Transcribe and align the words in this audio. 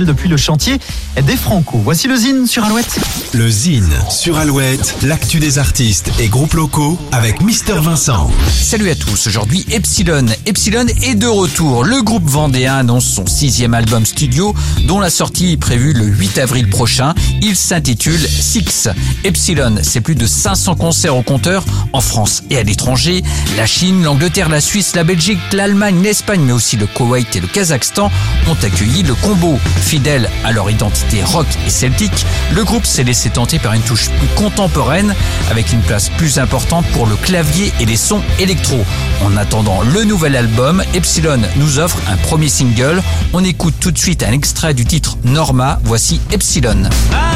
depuis 0.00 0.30
le 0.30 0.38
chantier 0.38 0.78
des 1.26 1.36
Franco. 1.36 1.76
Voici 1.84 2.08
le 2.08 2.16
Zine 2.16 2.46
sur 2.46 2.64
Alouette. 2.64 2.98
Le 3.34 3.50
Zine 3.50 3.92
sur 4.08 4.38
Alouette, 4.38 4.94
l'actu 5.02 5.38
des 5.38 5.58
artistes 5.58 6.10
et 6.18 6.28
groupes 6.28 6.54
locaux 6.54 6.98
avec 7.12 7.42
Mister 7.42 7.74
Vincent. 7.74 8.30
Salut 8.50 8.88
à 8.88 8.94
tous, 8.94 9.26
aujourd'hui 9.26 9.66
Epsilon. 9.70 10.24
Epsilon 10.46 10.86
est 11.02 11.14
de 11.14 11.26
retour. 11.26 11.84
Le 11.84 12.00
groupe 12.00 12.26
vendéen 12.26 12.76
annonce 12.76 13.04
son 13.04 13.26
sixième 13.26 13.74
album 13.74 14.06
studio 14.06 14.54
dont 14.86 14.98
la 14.98 15.10
sortie 15.10 15.52
est 15.52 15.56
prévue 15.58 15.92
le 15.92 16.06
8 16.06 16.38
avril 16.38 16.70
prochain. 16.70 17.12
Il 17.42 17.54
s'intitule 17.54 18.18
Six. 18.18 18.88
Epsilon, 19.24 19.74
c'est 19.82 20.00
plus 20.00 20.14
de 20.14 20.26
500 20.26 20.74
concerts 20.76 21.16
au 21.18 21.22
compteur 21.22 21.66
en 21.92 22.00
France 22.00 22.44
et 22.48 22.56
à 22.56 22.62
l'étranger. 22.62 23.22
La 23.58 23.66
Chine, 23.66 24.02
l'Angleterre, 24.04 24.48
la 24.48 24.62
Suisse, 24.62 24.96
la 24.96 25.04
Belgique, 25.04 25.38
l'Allemagne, 25.52 26.02
l'Espagne 26.02 26.40
mais 26.40 26.52
aussi 26.52 26.78
le 26.78 26.86
Koweït 26.86 27.36
et 27.36 27.40
le 27.40 27.46
Kazakhstan 27.46 28.10
ont 28.48 28.56
accueilli 28.64 29.02
le 29.02 29.14
combo. 29.16 29.58
Fidèle 29.82 30.30
à 30.44 30.52
leur 30.52 30.70
identité 30.70 31.22
rock 31.22 31.46
et 31.66 31.70
celtique, 31.70 32.24
le 32.52 32.64
groupe 32.64 32.86
s'est 32.86 33.04
laissé 33.04 33.28
tenter 33.28 33.58
par 33.58 33.74
une 33.74 33.82
touche 33.82 34.08
plus 34.08 34.28
contemporaine 34.36 35.14
avec 35.50 35.72
une 35.72 35.82
place 35.82 36.08
plus 36.08 36.38
importante 36.38 36.86
pour 36.92 37.06
le 37.06 37.16
clavier 37.16 37.72
et 37.80 37.84
les 37.84 37.96
sons 37.96 38.22
électro. 38.38 38.84
En 39.22 39.36
attendant 39.36 39.82
le 39.82 40.04
nouvel 40.04 40.36
album, 40.36 40.82
Epsilon 40.94 41.40
nous 41.56 41.78
offre 41.78 41.98
un 42.08 42.16
premier 42.16 42.48
single. 42.48 43.02
On 43.32 43.44
écoute 43.44 43.74
tout 43.80 43.90
de 43.90 43.98
suite 43.98 44.22
un 44.22 44.32
extrait 44.32 44.72
du 44.72 44.86
titre 44.86 45.18
Norma. 45.24 45.80
Voici 45.84 46.20
Epsilon. 46.30 46.88
Marilyn, 47.12 47.31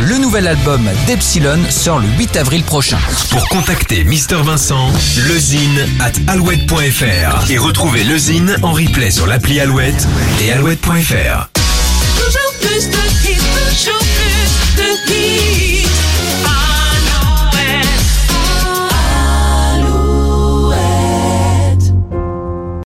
le 0.00 0.18
nouvel 0.18 0.46
album 0.46 0.88
d'Epsilon 1.06 1.58
sort 1.68 1.98
le 1.98 2.08
8 2.18 2.36
avril 2.36 2.62
prochain. 2.62 2.98
Pour 3.30 3.48
contacter 3.48 4.04
Mister 4.04 4.36
Vincent, 4.36 4.88
lezine 5.28 5.86
at 6.00 6.12
alouette.fr 6.32 7.50
et 7.50 7.58
retrouver 7.58 8.04
lezine 8.04 8.56
en 8.62 8.72
replay 8.72 9.10
sur 9.10 9.26
l'appli 9.26 9.60
Alouette 9.60 10.06
et 10.40 10.52
alouette.fr. 10.52 11.50
Toujours 12.16 12.54
plus 12.60 12.88
de 12.88 13.28
hits, 13.28 13.36
toujours. 13.36 14.19